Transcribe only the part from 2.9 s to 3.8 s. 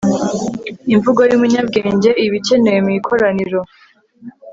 ikoraniro